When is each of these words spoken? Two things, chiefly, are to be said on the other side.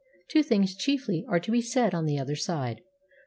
Two 0.29 0.41
things, 0.41 0.75
chiefly, 0.75 1.23
are 1.29 1.39
to 1.39 1.51
be 1.51 1.61
said 1.61 1.93
on 1.93 2.07
the 2.07 2.17
other 2.17 2.33
side. 2.35 2.81